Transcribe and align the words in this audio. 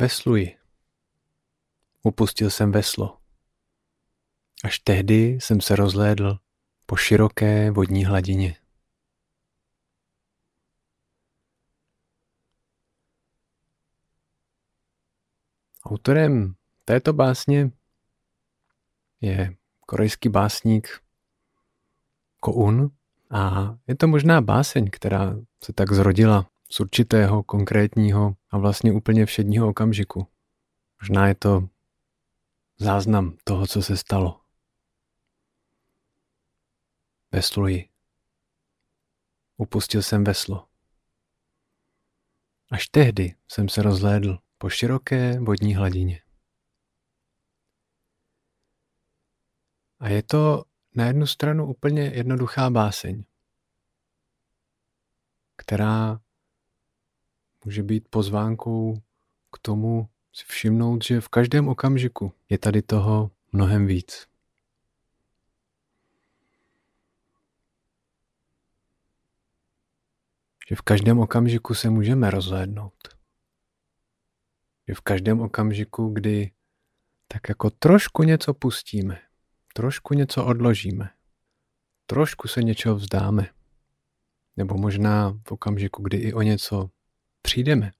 Vesluji. 0.00 0.58
Upustil 2.02 2.50
jsem 2.50 2.72
veslo. 2.72 3.18
Až 4.64 4.78
tehdy 4.78 5.14
jsem 5.16 5.60
se 5.60 5.76
rozhlédl 5.76 6.38
po 6.86 6.96
široké 6.96 7.70
vodní 7.70 8.04
hladině. 8.04 8.56
Autorem 15.84 16.54
této 16.84 17.12
básně 17.12 17.70
je 19.20 19.54
korejský 19.80 20.28
básník 20.28 21.02
Koun 22.40 22.90
a 23.30 23.74
je 23.86 23.96
to 23.96 24.06
možná 24.08 24.40
báseň, 24.40 24.90
která 24.90 25.36
se 25.64 25.72
tak 25.72 25.92
zrodila 25.92 26.50
z 26.72 26.80
určitého 26.80 27.42
konkrétního 27.42 28.36
a 28.50 28.58
vlastně 28.58 28.92
úplně 28.92 29.26
všedního 29.26 29.68
okamžiku. 29.68 30.26
Možná 31.00 31.28
je 31.28 31.34
to 31.34 31.68
záznam 32.78 33.36
toho, 33.44 33.66
co 33.66 33.82
se 33.82 33.96
stalo. 33.96 34.40
Vesluji. 37.32 37.88
Upustil 39.56 40.02
jsem 40.02 40.24
veslo. 40.24 40.68
Až 42.70 42.86
tehdy 42.86 43.34
jsem 43.48 43.68
se 43.68 43.82
rozhlédl 43.82 44.38
po 44.58 44.68
široké 44.68 45.40
vodní 45.40 45.74
hladině. 45.74 46.22
A 49.98 50.08
je 50.08 50.22
to 50.22 50.64
na 50.94 51.06
jednu 51.06 51.26
stranu 51.26 51.66
úplně 51.66 52.02
jednoduchá 52.02 52.70
báseň, 52.70 53.24
která 55.56 56.20
může 57.64 57.82
být 57.82 58.08
pozvánkou 58.08 59.02
k 59.52 59.58
tomu 59.58 60.08
si 60.32 60.44
všimnout, 60.44 61.04
že 61.04 61.20
v 61.20 61.28
každém 61.28 61.68
okamžiku 61.68 62.32
je 62.48 62.58
tady 62.58 62.82
toho 62.82 63.30
mnohem 63.52 63.86
víc. 63.86 64.26
Že 70.68 70.76
v 70.76 70.82
každém 70.82 71.18
okamžiku 71.18 71.74
se 71.74 71.90
můžeme 71.90 72.30
rozhlédnout. 72.30 73.08
Že 74.88 74.94
v 74.94 75.00
každém 75.00 75.40
okamžiku, 75.40 76.08
kdy 76.08 76.50
tak 77.28 77.48
jako 77.48 77.70
trošku 77.70 78.22
něco 78.22 78.54
pustíme, 78.54 79.20
trošku 79.74 80.14
něco 80.14 80.44
odložíme, 80.44 81.10
trošku 82.06 82.48
se 82.48 82.62
něčeho 82.62 82.94
vzdáme, 82.94 83.48
nebo 84.56 84.76
možná 84.76 85.38
v 85.48 85.52
okamžiku, 85.52 86.02
kdy 86.02 86.16
i 86.16 86.32
o 86.32 86.42
něco 86.42 86.90
přijdeme, 87.42 87.92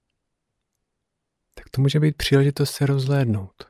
tak 1.53 1.69
to 1.69 1.81
může 1.81 1.99
být 1.99 2.17
příležitost 2.17 2.71
se 2.71 2.85
rozhlédnout. 2.85 3.67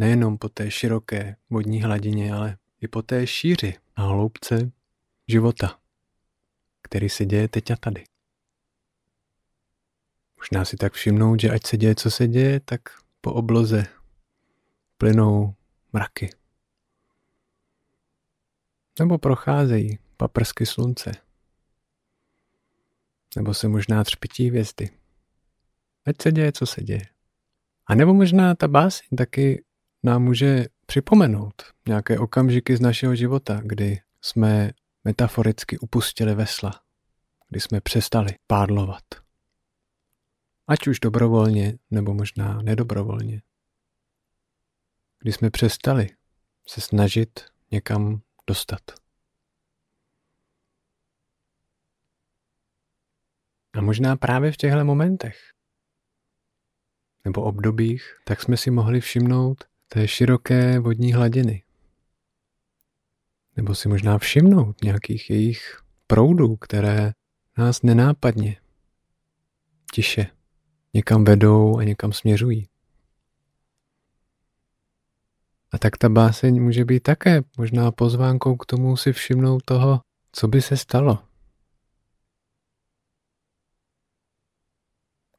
Nejenom 0.00 0.38
po 0.38 0.48
té 0.48 0.70
široké 0.70 1.36
vodní 1.50 1.82
hladině, 1.82 2.34
ale 2.34 2.58
i 2.80 2.88
po 2.88 3.02
té 3.02 3.26
šíři 3.26 3.74
a 3.96 4.02
hloubce 4.02 4.70
života, 5.28 5.78
který 6.82 7.08
se 7.08 7.24
děje 7.24 7.48
teď 7.48 7.70
a 7.70 7.76
tady. 7.76 8.04
Možná 10.36 10.64
si 10.64 10.76
tak 10.76 10.92
všimnout, 10.92 11.40
že 11.40 11.50
ať 11.50 11.66
se 11.66 11.76
děje, 11.76 11.94
co 11.94 12.10
se 12.10 12.28
děje, 12.28 12.60
tak 12.60 12.80
po 13.20 13.32
obloze 13.32 13.86
plynou 14.98 15.54
mraky. 15.92 16.30
Nebo 18.98 19.18
procházejí 19.18 19.98
paprsky 20.16 20.66
slunce. 20.66 21.25
Nebo 23.36 23.54
se 23.54 23.68
možná 23.68 24.04
třpití 24.04 24.48
hvězdy. 24.48 24.90
Ať 26.06 26.16
se 26.22 26.32
děje, 26.32 26.52
co 26.52 26.66
se 26.66 26.82
děje. 26.82 27.06
A 27.86 27.94
nebo 27.94 28.14
možná 28.14 28.54
ta 28.54 28.68
báseň 28.68 29.08
taky 29.18 29.64
nám 30.02 30.22
může 30.22 30.66
připomenout 30.86 31.62
nějaké 31.88 32.18
okamžiky 32.18 32.76
z 32.76 32.80
našeho 32.80 33.14
života, 33.14 33.60
kdy 33.64 34.00
jsme 34.20 34.70
metaforicky 35.04 35.78
upustili 35.78 36.34
vesla, 36.34 36.80
kdy 37.48 37.60
jsme 37.60 37.80
přestali 37.80 38.34
pádlovat. 38.46 39.04
Ať 40.66 40.86
už 40.86 41.00
dobrovolně, 41.00 41.78
nebo 41.90 42.14
možná 42.14 42.62
nedobrovolně. 42.62 43.42
Kdy 45.18 45.32
jsme 45.32 45.50
přestali 45.50 46.10
se 46.68 46.80
snažit 46.80 47.40
někam 47.70 48.20
dostat. 48.46 49.05
A 53.76 53.80
možná 53.80 54.16
právě 54.16 54.52
v 54.52 54.56
těchto 54.56 54.84
momentech 54.84 55.36
nebo 57.24 57.42
obdobích, 57.42 58.16
tak 58.24 58.42
jsme 58.42 58.56
si 58.56 58.70
mohli 58.70 59.00
všimnout 59.00 59.64
té 59.88 60.08
široké 60.08 60.78
vodní 60.78 61.12
hladiny. 61.12 61.62
Nebo 63.56 63.74
si 63.74 63.88
možná 63.88 64.18
všimnout 64.18 64.82
nějakých 64.82 65.30
jejich 65.30 65.80
proudů, 66.06 66.56
které 66.56 67.12
nás 67.58 67.82
nenápadně, 67.82 68.56
tiše, 69.92 70.26
někam 70.94 71.24
vedou 71.24 71.78
a 71.78 71.84
někam 71.84 72.12
směřují. 72.12 72.68
A 75.72 75.78
tak 75.78 75.98
ta 75.98 76.08
báseň 76.08 76.62
může 76.62 76.84
být 76.84 77.02
také 77.02 77.42
možná 77.58 77.92
pozvánkou 77.92 78.56
k 78.56 78.66
tomu 78.66 78.96
si 78.96 79.12
všimnout 79.12 79.62
toho, 79.64 80.00
co 80.32 80.48
by 80.48 80.62
se 80.62 80.76
stalo. 80.76 81.25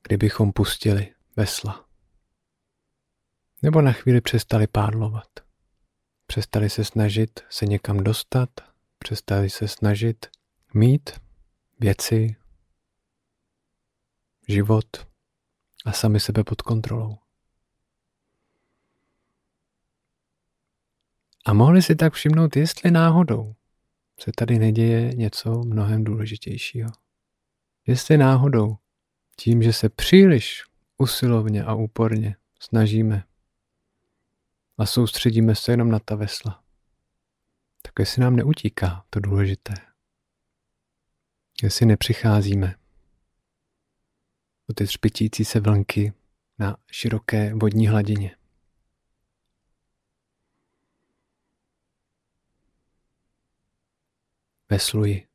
Kdybychom 0.07 0.51
pustili 0.51 1.16
vesla. 1.35 1.85
Nebo 3.62 3.81
na 3.81 3.91
chvíli 3.91 4.22
přestali 4.22 4.68
pádlovat. 4.68 5.28
Přestali 6.28 6.69
se 6.69 6.85
snažit 6.85 7.40
se 7.50 7.66
někam 7.66 7.97
dostat, 7.97 8.50
přestali 8.97 9.50
se 9.50 9.67
snažit 9.67 10.25
mít 10.73 11.09
věci, 11.79 12.35
život 14.47 15.07
a 15.85 15.91
sami 15.91 16.19
sebe 16.19 16.44
pod 16.44 16.62
kontrolou. 16.62 17.17
A 21.46 21.53
mohli 21.53 21.81
si 21.81 21.96
tak 21.96 22.13
všimnout, 22.13 22.56
jestli 22.56 22.91
náhodou 22.91 23.56
se 24.19 24.31
tady 24.35 24.59
neděje 24.59 25.13
něco 25.13 25.63
mnohem 25.63 26.03
důležitějšího. 26.03 26.90
Jestli 27.88 28.17
náhodou 28.17 28.78
tím, 29.39 29.63
že 29.63 29.73
se 29.73 29.89
příliš 29.89 30.63
usilovně 30.97 31.63
a 31.63 31.73
úporně 31.73 32.35
snažíme 32.59 33.23
a 34.77 34.85
soustředíme 34.85 35.55
se 35.55 35.71
jenom 35.71 35.89
na 35.89 35.99
ta 35.99 36.15
vesla, 36.15 36.63
tak 37.81 37.93
jestli 37.99 38.21
nám 38.21 38.35
neutíká 38.35 39.05
to 39.09 39.19
důležité, 39.19 39.73
jestli 41.63 41.85
nepřicházíme 41.85 42.75
o 44.69 44.73
ty 44.73 44.85
třpitící 44.85 45.45
se 45.45 45.59
vlnky 45.59 46.13
na 46.59 46.77
široké 46.91 47.53
vodní 47.53 47.87
hladině. 47.87 48.37
Vesluji. 54.69 55.27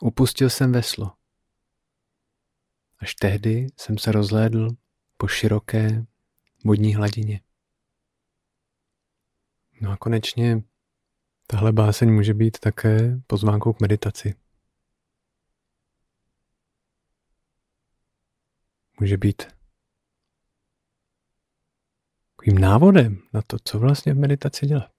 Upustil 0.00 0.50
jsem 0.50 0.72
veslo. 0.72 1.21
Až 3.02 3.14
tehdy 3.14 3.66
jsem 3.76 3.98
se 3.98 4.12
rozhlédl 4.12 4.68
po 5.16 5.28
široké 5.28 6.06
vodní 6.64 6.94
hladině. 6.94 7.40
No 9.80 9.90
a 9.90 9.96
konečně 9.96 10.62
tahle 11.46 11.72
báseň 11.72 12.12
může 12.12 12.34
být 12.34 12.58
také 12.58 13.20
pozvánkou 13.26 13.72
k 13.72 13.80
meditaci. 13.80 14.34
Může 19.00 19.16
být 19.16 19.42
takovým 22.30 22.58
návodem 22.58 23.22
na 23.32 23.42
to, 23.42 23.56
co 23.64 23.78
vlastně 23.78 24.14
v 24.14 24.18
meditaci 24.18 24.66
dělat. 24.66 24.92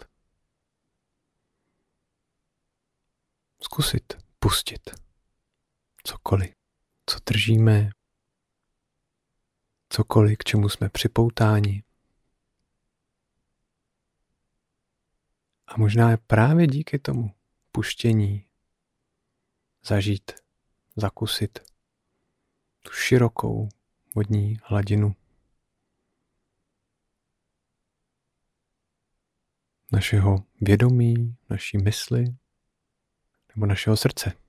Zkusit 3.62 4.14
pustit 4.40 4.90
cokoliv 6.04 6.62
co 7.06 7.20
držíme, 7.26 7.90
cokoliv, 9.90 10.38
k 10.38 10.44
čemu 10.44 10.70
jsme 10.70 10.90
připoutáni. 10.90 11.84
A 15.68 15.78
možná 15.78 16.12
je 16.12 16.18
právě 16.18 16.68
díky 16.68 17.00
tomu 17.00 17.36
puštění 17.72 18.46
zažít, 19.86 20.32
zakusit 20.96 21.60
tu 22.82 22.92
širokou 22.92 23.70
vodní 24.16 24.58
hladinu 24.64 25.16
našeho 29.92 30.44
vědomí, 30.62 31.36
naší 31.50 31.78
mysli 31.78 32.26
nebo 33.56 33.66
našeho 33.66 33.98
srdce. 33.98 34.44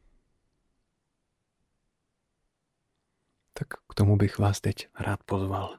tak 3.54 3.74
k 3.94 3.96
tomu 3.96 4.16
bych 4.16 4.38
vás 4.38 4.60
teď 4.60 4.88
rád 5.00 5.22
pozval. 5.22 5.78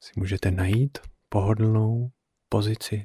Si 0.00 0.12
můžete 0.16 0.50
najít 0.50 0.98
pohodlnou 1.28 2.12
pozici, 2.48 3.02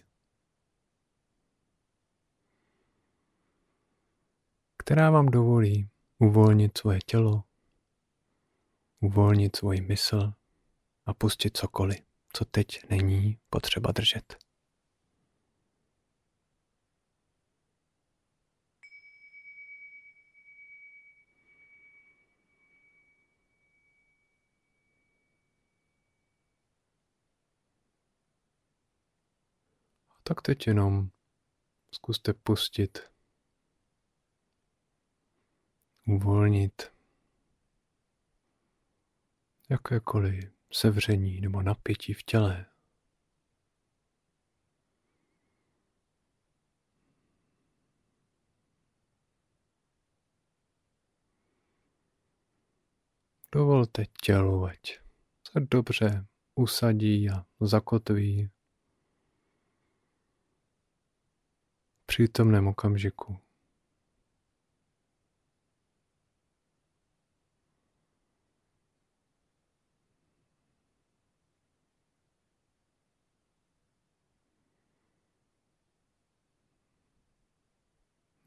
která 4.78 5.12
vám 5.12 5.26
dovolí 5.26 5.90
uvolnit 6.20 6.78
svoje 6.78 7.00
tělo, 7.06 7.44
uvolnit 9.00 9.56
svoji 9.56 9.82
mysl 9.82 10.34
a 11.06 11.14
pustit 11.14 11.58
cokoliv, 11.58 12.00
co 12.34 12.46
teď 12.46 12.90
není 12.90 13.40
potřeba 13.50 13.92
držet. 13.92 14.49
Tak 30.30 30.42
teď 30.42 30.68
jenom 30.68 31.10
zkuste 31.96 32.34
pustit, 32.34 33.00
uvolnit. 36.08 36.94
Jakékoliv 39.70 40.52
sevření 40.74 41.42
nebo 41.42 41.62
napětí 41.62 42.14
v 42.14 42.24
těle. 42.24 42.66
Dovolte 53.52 54.06
tělu, 54.22 54.66
ať 54.66 55.00
se 55.52 55.60
dobře 55.60 56.26
usadí 56.56 57.30
a 57.30 57.46
zakotví 57.62 58.50
přítomném 62.10 62.68
okamžiku. 62.68 63.38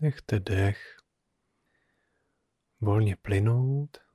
Nechte 0.00 0.41
dech 0.41 0.97
volně 2.81 3.17
plynout. 3.17 4.12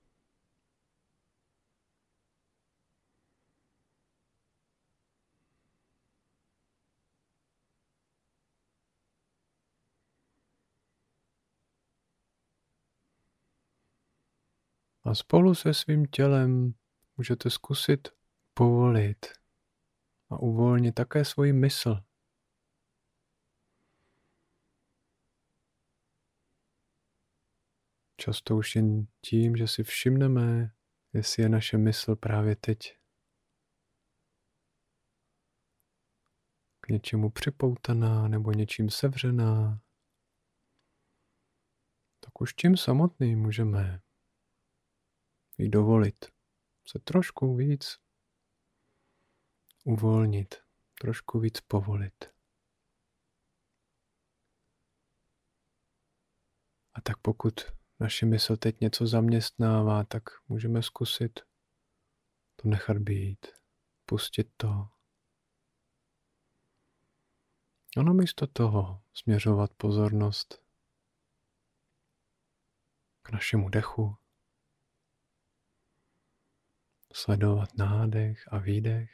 A 15.08 15.16
spolu 15.16 15.56
se 15.56 15.74
svým 15.74 16.06
tělem 16.06 16.74
můžete 17.18 17.50
zkusit 17.50 18.08
povolit 18.54 19.26
a 20.30 20.40
uvolnit 20.40 20.96
také 20.96 21.26
svoji 21.26 21.54
mysl. 21.54 21.96
Často 28.18 28.58
už 28.58 28.76
jen 28.76 29.08
tím, 29.22 29.56
že 29.56 29.68
si 29.68 29.84
všimneme, 29.84 30.76
jestli 31.14 31.44
je 31.44 31.50
naše 31.50 31.78
mysl 31.78 32.16
právě 32.16 32.56
teď 32.56 32.98
k 36.80 36.90
něčemu 36.90 37.30
připoutaná 37.30 38.28
nebo 38.28 38.52
něčím 38.52 38.90
sevřená, 38.90 39.82
tak 42.20 42.42
už 42.42 42.54
tím 42.54 42.78
samotným 42.78 43.40
můžeme 43.40 44.07
jí 45.58 45.70
dovolit 45.70 46.26
se 46.88 47.00
trošku 47.00 47.56
víc 47.56 48.00
uvolnit, 49.84 50.56
trošku 51.02 51.40
víc 51.40 51.62
povolit. 51.62 52.26
A 56.94 57.02
tak 57.02 57.18
pokud 57.18 57.54
naše 58.00 58.26
mysl 58.26 58.58
teď 58.58 58.82
něco 58.82 59.08
zaměstnává, 59.08 60.04
tak 60.04 60.24
můžeme 60.48 60.84
zkusit 60.84 61.40
to 62.56 62.68
nechat 62.68 62.98
být, 62.98 63.48
pustit 64.06 64.52
to. 64.58 64.90
A 67.98 68.04
namísto 68.04 68.48
toho 68.48 69.04
směřovat 69.14 69.74
pozornost 69.74 70.64
k 73.22 73.32
našemu 73.32 73.70
dechu, 73.70 74.18
sledovat 77.18 77.70
nádech 77.78 78.44
a 78.52 78.58
výdech. 78.58 79.10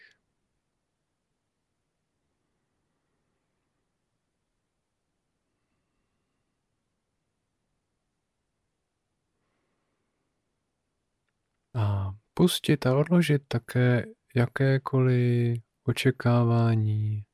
A 11.75 12.11
pustit 12.33 12.85
a 12.85 12.97
odložit 12.97 13.47
také 13.47 14.05
jakékoliv 14.35 15.63
očekávání 15.83 17.25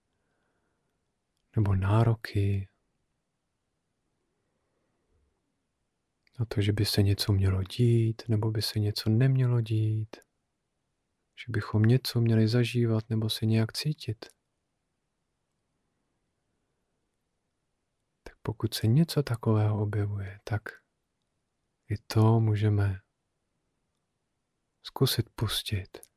nebo 1.56 1.76
nároky 1.76 2.68
na 6.40 6.46
to, 6.46 6.62
že 6.62 6.74
by 6.74 6.86
se 6.86 7.04
něco 7.04 7.34
mělo 7.34 7.64
dít 7.64 8.22
nebo 8.28 8.52
by 8.52 8.62
se 8.62 8.80
něco 8.80 9.10
nemělo 9.10 9.62
dít 9.62 10.29
že 11.40 11.46
bychom 11.52 11.82
něco 11.82 12.22
měli 12.22 12.48
zažívat 12.48 13.10
nebo 13.10 13.30
se 13.30 13.46
nějak 13.46 13.74
cítit. 13.74 14.26
Tak 18.24 18.34
pokud 18.42 18.74
se 18.74 18.88
něco 18.88 19.24
takového 19.24 19.82
objevuje, 19.82 20.40
tak 20.44 20.62
i 21.90 21.98
to 21.98 22.40
můžeme 22.40 23.00
zkusit 24.84 25.30
pustit. 25.36 26.10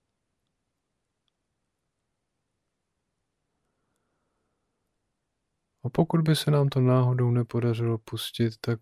A 5.84 5.88
pokud 5.88 6.20
by 6.20 6.36
se 6.36 6.50
nám 6.50 6.68
to 6.68 6.80
náhodou 6.80 7.30
nepodařilo 7.30 7.98
pustit, 7.98 8.60
tak 8.60 8.80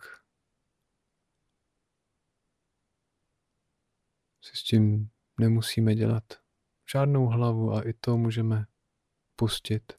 si 4.42 4.56
s 4.56 4.62
tím 4.62 5.11
nemusíme 5.40 5.94
dělat 5.94 6.25
žádnou 6.92 7.26
hlavu 7.26 7.73
a 7.73 7.82
i 7.88 7.92
to 7.92 8.16
můžeme 8.16 8.66
pustit. 9.37 9.92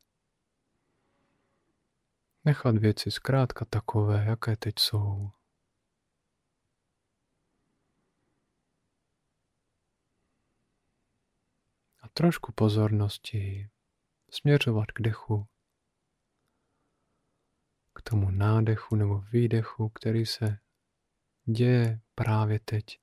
Nechat 2.45 2.77
věci 2.77 3.11
zkrátka 3.11 3.65
takové, 3.65 4.25
jaké 4.25 4.57
teď 4.57 4.73
jsou. 4.79 5.31
A 12.01 12.09
trošku 12.13 12.51
pozornosti 12.51 13.69
směřovat 14.29 14.91
k 14.91 15.01
dechu, 15.01 15.47
k 17.93 18.01
tomu 18.01 18.31
nádechu 18.31 18.95
nebo 18.95 19.21
výdechu, 19.21 19.89
který 19.89 20.25
se 20.25 20.57
děje 21.45 21.99
právě 22.15 22.59
teď. 22.59 23.01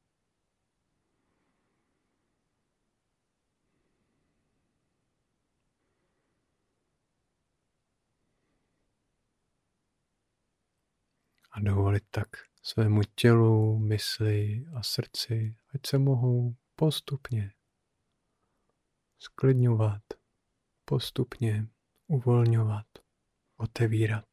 A 11.59 11.61
dovolit 11.61 12.05
tak 12.11 12.29
svému 12.62 13.00
tělu, 13.15 13.79
mysli 13.79 14.67
a 14.75 14.83
srdci, 14.83 15.57
ať 15.75 15.87
se 15.87 15.99
mohou 15.99 16.57
postupně 16.77 17.53
sklidňovat, 19.19 20.03
postupně 20.85 21.69
uvolňovat, 22.07 22.87
otevírat. 23.57 24.27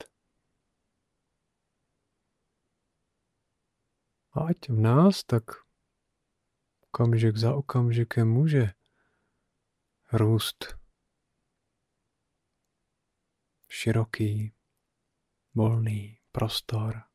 A 4.32 4.39
ať 4.39 4.70
v 4.70 4.79
nás 4.79 5.24
tak 5.24 5.44
okamžik 6.82 7.38
za 7.38 7.55
okamžikem 7.55 8.29
může 8.29 8.74
růst 10.13 10.77
široký, 13.70 14.53
volný 15.55 16.20
prostor 16.32 17.14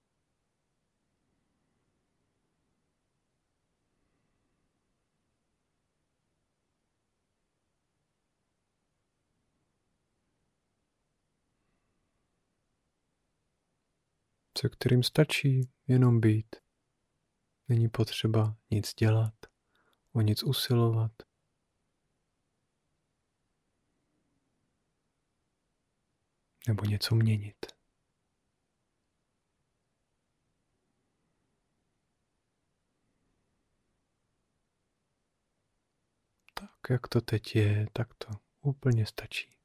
se 14.61 14.69
kterým 14.69 15.02
stačí 15.02 15.71
jenom 15.87 16.21
být. 16.21 16.57
Není 17.69 17.88
potřeba 17.88 18.57
nic 18.71 18.95
dělat, 18.95 19.35
o 20.12 20.21
nic 20.21 20.43
usilovat. 20.43 21.12
Nebo 26.69 26.85
něco 26.85 27.14
měnit. 27.14 27.67
Tak, 36.55 36.71
jak 36.90 37.09
to 37.09 37.21
teď 37.21 37.57
je, 37.57 37.87
tak 37.93 38.14
to 38.14 38.29
úplně 38.61 39.07
stačí. 39.07 39.60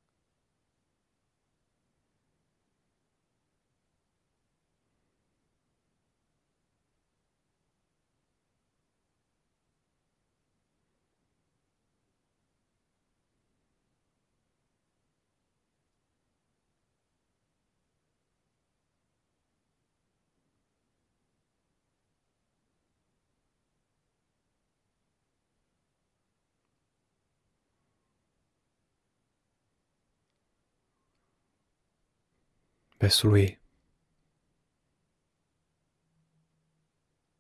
Vesluji. 33.02 33.58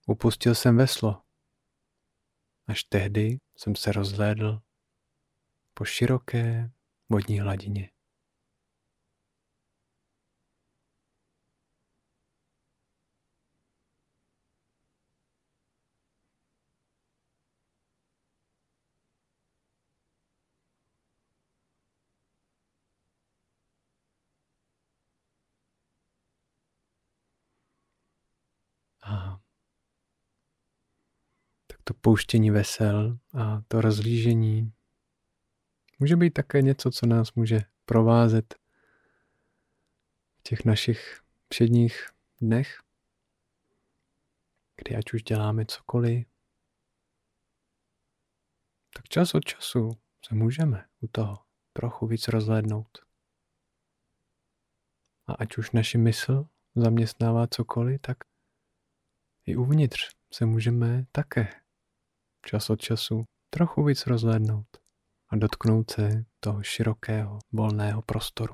Upustil 0.07 0.55
jsem 0.55 0.77
veslo. 0.77 1.21
Až 2.67 2.83
tehdy 2.83 3.39
jsem 3.55 3.75
se 3.75 3.91
rozhlédl 3.91 4.61
po 5.73 5.85
široké 5.85 6.71
vodní 7.09 7.39
hladině. 7.39 7.94
To 31.87 31.93
pouštění 31.93 32.51
vesel 32.51 33.17
a 33.33 33.61
to 33.67 33.81
rozlížení 33.81 34.73
může 35.99 36.15
být 36.15 36.33
také 36.33 36.61
něco, 36.61 36.91
co 36.91 37.05
nás 37.05 37.33
může 37.33 37.59
provázet 37.85 38.55
v 40.39 40.43
těch 40.43 40.65
našich 40.65 41.21
všedních 41.49 42.09
dnech, 42.41 42.79
kdy 44.75 44.95
ať 44.95 45.13
už 45.13 45.23
děláme 45.23 45.65
cokoliv, 45.65 46.27
tak 48.93 49.07
čas 49.09 49.35
od 49.35 49.45
času 49.45 49.89
se 50.25 50.35
můžeme 50.35 50.85
u 50.99 51.07
toho 51.07 51.45
trochu 51.73 52.07
víc 52.07 52.27
rozhlédnout. 52.27 53.05
A 55.27 55.33
ať 55.33 55.57
už 55.57 55.71
naši 55.71 55.97
mysl 55.97 56.47
zaměstnává 56.75 57.47
cokoliv, 57.47 58.01
tak 58.01 58.17
i 59.45 59.55
uvnitř 59.55 60.15
se 60.31 60.45
můžeme 60.45 61.05
také 61.11 61.64
čas 62.45 62.69
od 62.69 62.79
času 62.79 63.23
trochu 63.49 63.83
víc 63.83 64.07
rozhlédnout 64.07 64.67
a 65.29 65.35
dotknout 65.35 65.91
se 65.91 66.23
toho 66.39 66.63
širokého, 66.63 67.39
volného 67.51 68.01
prostoru. 68.01 68.53